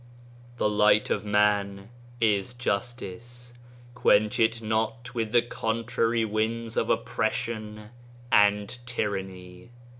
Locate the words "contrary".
5.43-6.25